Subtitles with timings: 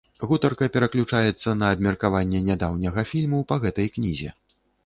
[0.29, 4.29] Гутарка пераключаецца на абмеркаванне нядаўняга фільму па гэтай кнізе.